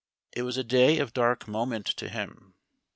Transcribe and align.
It 0.31 0.41
was 0.41 0.57
a 0.57 0.63
day 0.63 0.97
of 0.97 1.13
dark 1.13 1.47
moment 1.47 1.85
to 1.85 2.09
him. 2.09 2.55